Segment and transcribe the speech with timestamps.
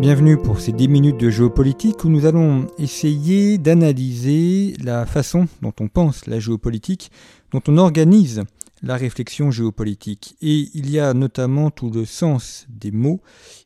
[0.00, 5.74] Bienvenue pour ces 10 minutes de géopolitique où nous allons essayer d'analyser la façon dont
[5.78, 7.10] on pense la géopolitique,
[7.52, 8.44] dont on organise
[8.82, 10.36] la réflexion géopolitique.
[10.40, 13.20] Et il y a notamment tout le sens des mots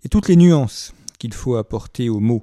[0.05, 2.43] et toutes les nuances qu'il faut apporter aux mots.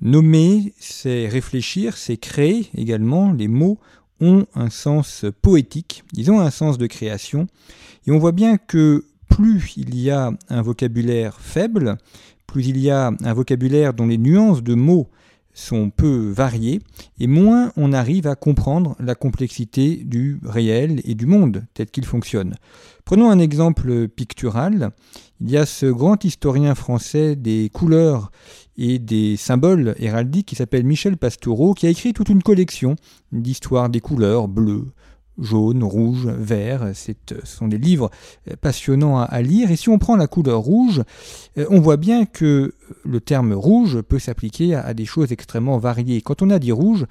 [0.00, 3.30] Nommer, c'est réfléchir, c'est créer également.
[3.30, 3.78] Les mots
[4.20, 7.46] ont un sens poétique, ils ont un sens de création.
[8.08, 11.96] Et on voit bien que plus il y a un vocabulaire faible,
[12.50, 15.08] plus il y a un vocabulaire dont les nuances de mots
[15.54, 16.80] sont peu variées,
[17.20, 22.04] et moins on arrive à comprendre la complexité du réel et du monde tel qu'il
[22.04, 22.56] fonctionne.
[23.04, 24.90] Prenons un exemple pictural.
[25.40, 28.32] Il y a ce grand historien français des couleurs
[28.76, 32.96] et des symboles héraldiques qui s'appelle Michel Pastoureau, qui a écrit toute une collection
[33.30, 34.86] d'histoires des couleurs bleues,
[35.40, 36.90] jaune, rouge, vert.
[36.94, 37.12] Ce
[37.44, 38.10] sont des livres
[38.60, 39.70] passionnants à, lire.
[39.70, 41.02] Et si on prend la couleur rouge,
[41.56, 42.74] on voit bien que
[43.04, 46.20] le terme rouge peut s'appliquer à, des choses extrêmement variées.
[46.20, 47.06] Quand on a dit rouge,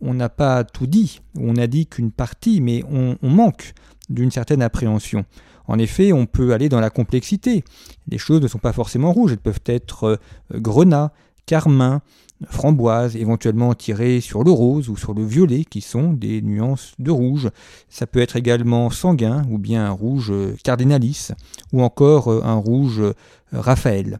[0.00, 1.20] on n'a pas tout dit.
[1.38, 3.72] On a dit qu'une partie, mais on, on manque
[4.08, 5.24] d'une certaine appréhension.
[5.66, 7.64] En effet, on peut aller dans la complexité.
[8.08, 10.18] Les choses ne sont pas forcément rouges, elles peuvent être
[10.52, 11.12] grenat,
[11.46, 12.02] carmin,
[12.48, 17.10] framboise, éventuellement tirée sur le rose ou sur le violet, qui sont des nuances de
[17.10, 17.50] rouge.
[17.88, 21.28] Ça peut être également sanguin, ou bien un rouge cardinalis,
[21.72, 23.02] ou encore un rouge
[23.52, 24.18] Raphaël.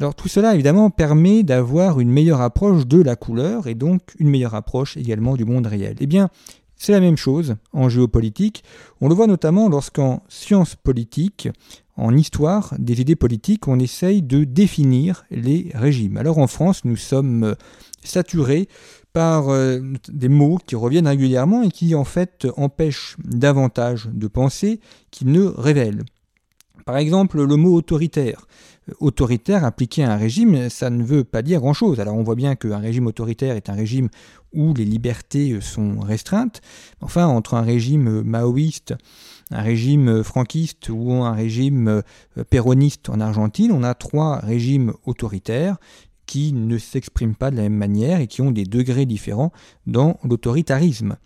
[0.00, 4.28] Alors tout cela évidemment permet d'avoir une meilleure approche de la couleur et donc une
[4.28, 5.96] meilleure approche également du monde réel.
[6.00, 6.28] Eh bien,
[6.82, 8.64] c'est la même chose en géopolitique.
[9.00, 11.48] On le voit notamment lorsqu'en sciences politiques,
[11.96, 16.16] en histoire des idées politiques, on essaye de définir les régimes.
[16.16, 17.54] Alors en France, nous sommes
[18.02, 18.66] saturés
[19.12, 19.44] par
[20.08, 24.80] des mots qui reviennent régulièrement et qui en fait empêchent davantage de penser
[25.12, 26.02] qu'ils ne révèlent.
[26.84, 28.46] Par exemple, le mot autoritaire.
[28.98, 32.00] Autoritaire appliqué à un régime, ça ne veut pas dire grand-chose.
[32.00, 34.08] Alors on voit bien qu'un régime autoritaire est un régime
[34.52, 36.60] où les libertés sont restreintes.
[37.00, 38.94] Enfin, entre un régime maoïste,
[39.52, 42.02] un régime franquiste ou un régime
[42.50, 45.76] péroniste en Argentine, on a trois régimes autoritaires
[46.26, 49.52] qui ne s'expriment pas de la même manière et qui ont des degrés différents
[49.86, 51.16] dans l'autoritarisme.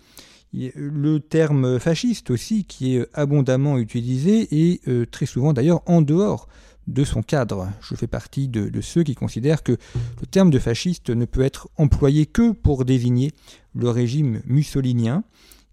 [0.52, 4.80] Le terme fasciste aussi, qui est abondamment utilisé et
[5.10, 6.48] très souvent d'ailleurs en dehors
[6.86, 7.68] de son cadre.
[7.80, 9.72] Je fais partie de, ceux qui considèrent que
[10.20, 13.32] le terme de fasciste ne peut être employé que pour désigner
[13.74, 15.24] le régime mussolinien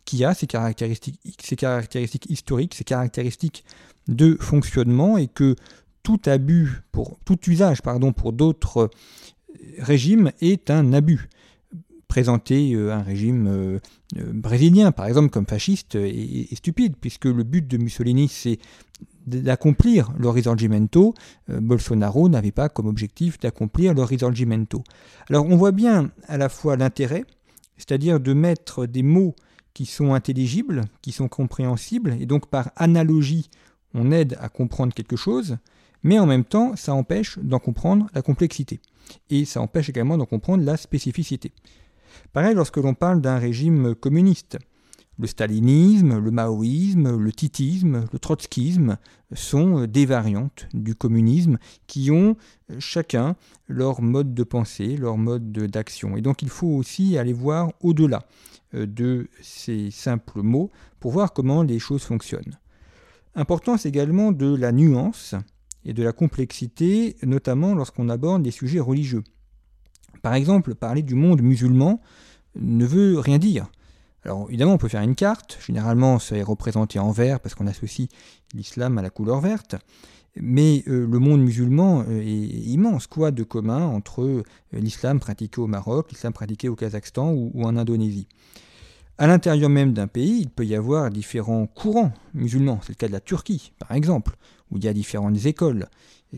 [0.06, 1.20] qui a ses caractéristiques,
[2.30, 3.64] historiques, ses caractéristiques
[4.08, 5.56] de fonctionnement et que
[6.02, 8.90] tout abus, pour, tout usage pardon, pour d'autres
[9.78, 11.30] régimes est un abus.
[12.14, 13.80] Présenter un régime
[14.16, 18.60] brésilien, par exemple, comme fasciste est, est stupide, puisque le but de Mussolini, c'est
[19.26, 21.16] d'accomplir le risorgimento.
[21.48, 24.84] Bolsonaro n'avait pas comme objectif d'accomplir le risorgimento.
[25.28, 27.26] Alors on voit bien à la fois l'intérêt,
[27.78, 29.34] c'est-à-dire de mettre des mots
[29.74, 33.50] qui sont intelligibles, qui sont compréhensibles, et donc par analogie,
[33.96, 35.58] on aide à comprendre quelque chose,
[36.04, 38.82] mais en même temps, ça empêche d'en comprendre la complexité.
[39.32, 41.52] Et ça empêche également d'en comprendre la spécificité.
[42.32, 44.58] Pareil lorsque l'on parle d'un régime communiste.
[45.20, 48.98] Le stalinisme, le maoïsme, le titisme, le trotskisme
[49.32, 52.36] sont des variantes du communisme qui ont
[52.80, 53.36] chacun
[53.68, 56.18] leur mode de pensée, leur mode d'action.
[56.18, 58.26] Et donc il faut aussi aller voir au-delà
[58.74, 62.58] de ces simples mots pour voir comment les choses fonctionnent.
[63.36, 65.36] Importance également de la nuance
[65.86, 69.24] et de la complexité, notamment lorsqu'on aborde des sujets religieux.
[70.22, 72.02] Par exemple, parler du monde musulman
[72.56, 73.68] ne veut rien dire.
[74.26, 77.68] Alors évidemment, on peut faire une carte, généralement ça est représenté en vert parce qu'on
[77.68, 78.08] associe
[78.54, 79.76] l'islam à la couleur verte,
[80.38, 83.08] mais euh, le monde musulman est immense.
[83.08, 87.76] Quoi de commun entre euh, l'islam pratiqué au Maroc, l'islam pratiqué au Kazakhstan ou en
[87.76, 88.28] Indonésie?
[89.18, 92.80] À l'intérieur même d'un pays, il peut y avoir différents courants musulmans.
[92.82, 94.36] C'est le cas de la Turquie, par exemple,
[94.72, 95.88] où il y a différentes écoles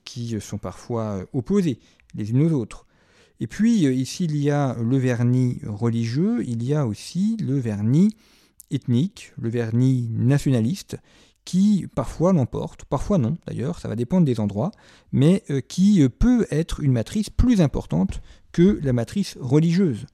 [0.03, 1.79] qui sont parfois opposées
[2.15, 2.84] les unes aux autres.
[3.39, 8.15] Et puis, ici, il y a le vernis religieux, il y a aussi le vernis
[8.71, 10.97] ethnique, le vernis nationaliste,
[11.43, 14.71] qui parfois l'emporte, parfois non d'ailleurs, ça va dépendre des endroits,
[15.11, 18.21] mais qui peut être une matrice plus importante
[18.51, 20.07] que la matrice religieuse.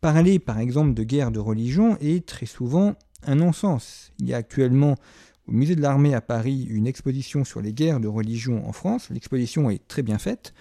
[0.00, 4.12] Parler par exemple de guerre de religion est très souvent un non-sens.
[4.18, 4.96] Il y a actuellement
[5.50, 9.10] au musée de l'armée à Paris une exposition sur les guerres de religion en France.
[9.10, 10.54] L'exposition est très bien faite,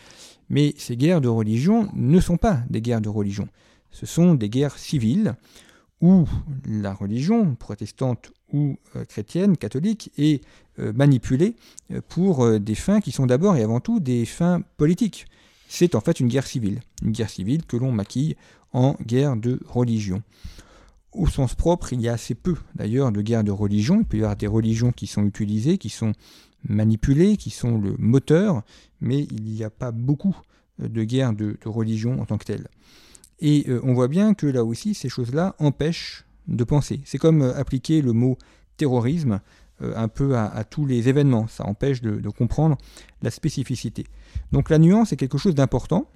[0.49, 3.47] mais ces guerres de religion ne sont pas des guerres de religion.
[3.91, 5.35] Ce sont des guerres civiles
[6.01, 6.25] où
[6.65, 10.43] la religion protestante ou euh, chrétienne, catholique, est
[10.79, 11.55] euh, manipulée
[11.91, 15.25] euh, pour des fins qui sont d'abord et avant tout des fins politiques.
[15.67, 18.37] C'est en fait une guerre civile, une guerre civile que l'on maquille
[18.73, 20.23] en guerre de religion.
[21.11, 23.99] Au sens propre, il y a assez peu d'ailleurs de guerres de religion.
[23.99, 26.13] Il peut y avoir des religions qui sont utilisées, qui sont
[26.67, 28.63] manipulées, qui sont le moteur,
[29.01, 30.37] mais il n'y a pas beaucoup
[30.77, 32.67] de guerres de, religion en tant que telles.
[33.39, 37.01] Et euh, on voit bien que là aussi, ces choses-là empêchent de penser.
[37.05, 38.37] C'est comme euh, appliquer le mot
[38.77, 39.39] terrorisme
[39.81, 41.47] euh, un peu à, tous les événements.
[41.47, 42.77] Ça empêche de, comprendre
[43.21, 44.05] la spécificité.
[44.51, 46.09] Donc la nuance est quelque chose d'important.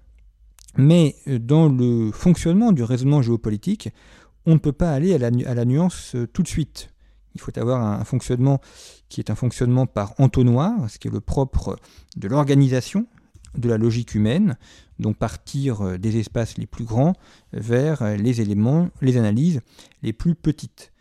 [0.76, 3.90] Mais euh, dans le fonctionnement du raisonnement géopolitique,
[4.46, 6.90] on ne peut pas aller à la, nuance euh, tout de suite.
[7.36, 8.62] Il faut avoir un, fonctionnement
[9.10, 11.78] qui est un fonctionnement par entonnoir, ce qui est le propre
[12.16, 13.08] de l'organisation
[13.58, 14.58] de la logique humaine,
[15.00, 17.14] donc partir euh, des espaces les plus grands
[17.54, 19.62] vers les éléments, les analyses
[20.02, 20.92] les plus petites.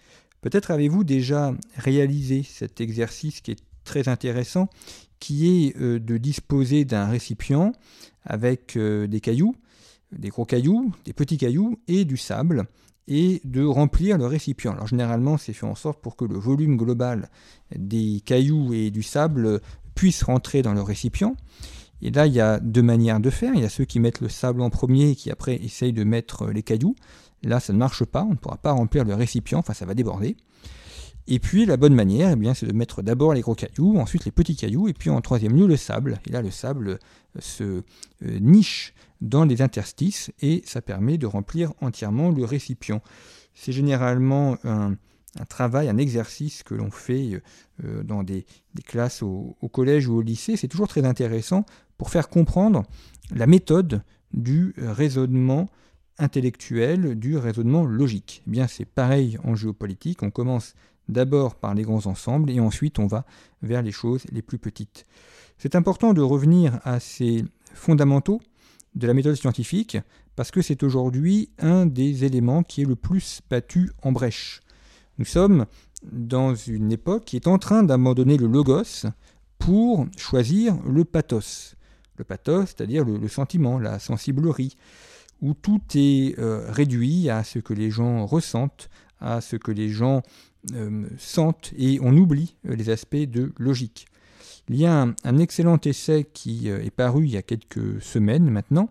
[0.41, 4.69] Peut-être avez-vous déjà réalisé cet exercice qui est très intéressant,
[5.21, 7.73] qui est de disposer d'un récipient
[8.25, 9.55] avec des cailloux
[10.13, 12.65] des gros cailloux, des petits cailloux et du sable,
[13.09, 14.73] et de remplir le récipient.
[14.73, 17.29] Alors généralement, c'est fait en sorte pour que le volume global
[17.75, 19.61] des cailloux et du sable
[19.95, 21.37] puisse rentrer dans le récipient.
[22.01, 23.55] Et là, il y a deux manières de faire.
[23.55, 26.05] Il y a ceux qui mettent le sable en premier et qui après essayent de
[26.05, 26.97] mettre les cailloux.
[27.45, 29.95] Là, ça ne marche pas, on ne pourra pas remplir le récipient, enfin ça va
[29.95, 30.37] déborder.
[31.29, 34.25] Et puis la bonne manière, eh bien, c'est de mettre d'abord les gros cailloux, ensuite
[34.25, 36.21] les petits cailloux, et puis en troisième lieu le sable.
[36.27, 36.99] Et là, le sable
[37.39, 37.83] se euh,
[38.41, 43.01] niche dans les interstices et ça permet de remplir entièrement le récipient.
[43.55, 44.97] C'est généralement un,
[45.49, 47.41] travail, un exercice que l'on fait
[47.85, 48.45] euh, dans des,
[48.85, 50.57] classes au, collège ou au lycée.
[50.57, 51.65] C'est toujours très intéressant
[51.97, 52.83] pour faire comprendre
[53.35, 54.03] la méthode
[54.35, 55.69] du raisonnement
[56.19, 58.43] intellectuel, du raisonnement logique.
[58.47, 60.23] Eh bien, c'est pareil en géopolitique.
[60.23, 60.75] On commence
[61.09, 63.25] d'abord par les grands ensembles et ensuite on va
[63.63, 65.07] vers les choses les plus petites.
[65.59, 67.45] C'est important de revenir à ces
[67.75, 68.41] fondamentaux
[68.95, 69.99] de la méthode scientifique,
[70.37, 74.61] parce que c'est aujourd'hui un des éléments qui est le plus battu en brèche.
[75.19, 75.67] Nous sommes
[76.03, 79.07] dans une époque qui est en train d'abandonner le logos
[79.59, 81.77] pour choisir le pathos.
[82.17, 84.77] Le pathos, c'est-à-dire le, sentiment, la sensiblerie,
[85.41, 88.89] où tout est euh, réduit à ce que les gens ressentent,
[89.21, 90.23] à ce que les gens
[90.73, 94.07] euh, sentent, et on oublie euh, les aspects de logique.
[94.69, 98.49] Il y a un, excellent essai qui euh, est paru il y a quelques semaines
[98.49, 98.89] maintenant,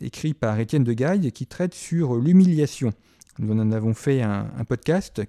[0.00, 2.92] écrit par Étienne de Gaille, qui traite sur l'humiliation.
[3.38, 5.24] Nous en avons fait un, podcast euh,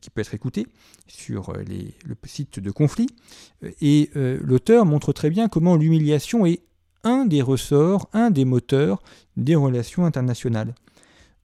[0.00, 0.66] qui peut être écouté
[1.06, 3.08] sur euh, le site de conflit.
[3.80, 6.60] Et l'auteur montre très bien comment l'humiliation est
[7.02, 9.02] un des ressorts, un des moteurs
[9.36, 10.74] des relations internationales.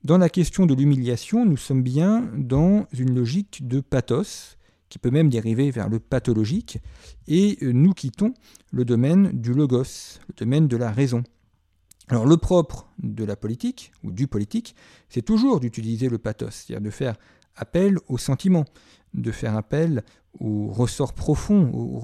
[0.04, 4.56] Dans la question de l'humiliation, nous sommes bien dans une logique de pathos,
[4.90, 6.78] qui peut même dériver vers le pathologique,
[7.26, 8.34] et euh, nous quittons
[8.72, 11.22] le domaine du logos, le domaine de la raison.
[12.08, 14.74] Alors le propre de la politique, ou du politique,
[15.08, 17.16] c'est toujours d'utiliser le pathos, c'est-à-dire de faire
[17.56, 18.64] appel au sentiment,
[19.14, 20.02] de faire appel
[20.38, 22.00] au ressort profond,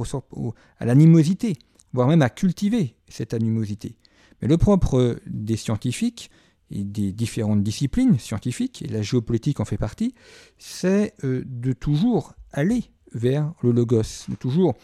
[0.79, 1.55] à l'animosité,
[1.93, 3.99] voire même à cultiver cette animosité.
[4.41, 6.31] Mais le propre des scientifiques,
[6.71, 10.15] et des différentes disciplines scientifiques, et la géopolitique en fait partie,
[10.59, 14.75] c'est euh, de toujours aller vers le logos, toujours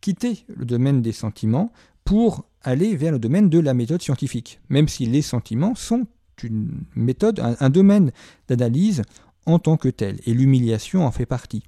[0.00, 1.72] quitter le domaine des sentiments
[2.04, 6.06] pour aller vers le domaine de la méthode scientifique, même si les sentiments sont
[6.42, 8.12] une méthode, un, domaine
[8.48, 9.02] d'analyse
[9.46, 11.62] en tant que tel, et l'humiliation en fait partie.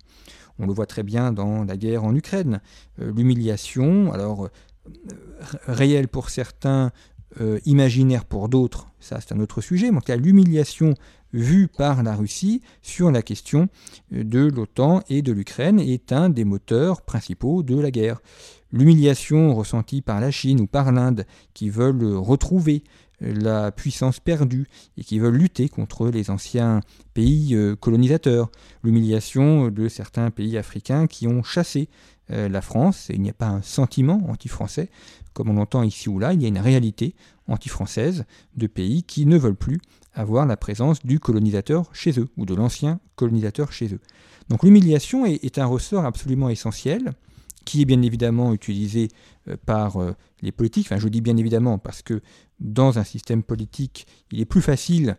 [0.59, 2.61] On le voit très bien dans la guerre en Ukraine.
[3.01, 4.49] Euh, l'humiliation, alors euh,
[5.67, 6.91] réelle pour certains,
[7.41, 10.95] euh, imaginaire pour d'autres, ça c'est un autre sujet, mais en l'humiliation
[11.33, 13.69] vue par la Russie sur la question
[14.13, 18.21] euh, de l'OTAN et de l'Ukraine est un des moteurs principaux de la guerre.
[18.71, 22.85] L'humiliation ressentie par la Chine ou par l'Inde qui veulent retrouver
[23.23, 24.67] la puissance perdue
[24.99, 26.81] et qui veulent lutter contre les anciens
[27.15, 28.51] pays colonisateurs.
[28.83, 31.89] L'humiliation de certains pays africains qui ont chassé
[32.33, 33.09] euh, la France.
[33.13, 34.91] il n'y a pas un sentiment anti-français,
[35.33, 37.15] comme on l'entend ici ou là, il y a une réalité
[37.49, 38.25] anti-française
[38.57, 39.81] de pays qui ne veulent plus
[40.15, 44.01] avoir la présence du colonisateur chez eux, ou de l'ancien colonisateur chez eux.
[44.49, 47.13] Donc l'humiliation est, un ressort absolument essentiel,
[47.65, 49.09] qui est bien évidemment utilisé
[49.49, 50.13] euh, par euh,
[50.43, 50.87] les politiques.
[50.87, 52.21] Enfin, je dis bien évidemment parce que
[52.63, 55.17] dans un système politique, il est plus facile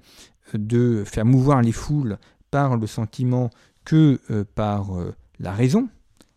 [0.55, 2.17] de faire mouvoir les foules
[2.49, 3.49] par le sentiment
[3.85, 4.19] que
[4.55, 4.91] par
[5.39, 5.89] la raison,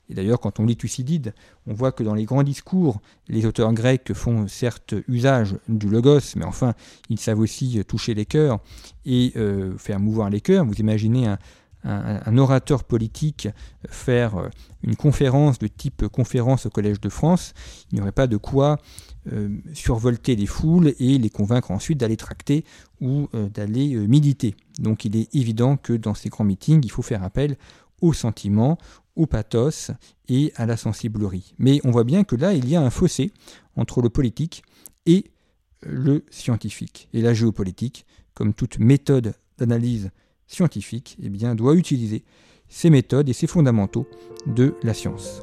[0.09, 1.35] et d'ailleurs, quand on lit Thucydide,
[1.67, 6.37] on voit que dans les grands discours, les auteurs grecs font certes usage du logos,
[6.37, 6.75] mais enfin,
[7.09, 8.61] ils savent aussi toucher les cœurs
[9.05, 10.65] et euh, faire mouvoir les cœurs.
[10.65, 11.39] Vous imaginez un,
[12.39, 13.49] orateur politique
[13.89, 14.49] faire euh,
[14.83, 17.55] une conférence de type conférence au Collège de France,
[17.91, 18.79] il n'y aurait pas de quoi
[19.33, 22.65] euh, survolter les foules et les convaincre ensuite d'aller tracter
[23.01, 24.55] ou d'aller militer.
[24.79, 27.57] Donc il est évident que dans ces grands meetings, il faut faire appel
[28.01, 28.79] au sentiment,
[29.17, 29.91] au pathos
[30.29, 31.55] et à la sensiblerie.
[31.59, 33.33] Mais on voit bien que là, il y a un fossé
[33.77, 34.63] entre le politique
[35.07, 35.31] et
[35.83, 37.09] le scientifique.
[37.13, 40.11] Et la géopolitique, comme toute méthode d'analyse
[40.47, 42.23] scientifique, eh bien, doit utiliser
[42.69, 44.07] ces méthodes et ces fondamentaux
[44.47, 45.43] de la science.